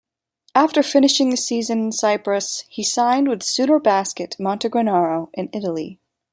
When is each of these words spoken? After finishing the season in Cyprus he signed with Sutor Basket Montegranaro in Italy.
After 0.55 0.81
finishing 0.81 1.29
the 1.29 1.37
season 1.37 1.77
in 1.77 1.91
Cyprus 1.91 2.63
he 2.67 2.81
signed 2.83 3.27
with 3.27 3.43
Sutor 3.43 3.77
Basket 3.77 4.35
Montegranaro 4.39 5.29
in 5.35 5.47
Italy. 5.53 5.99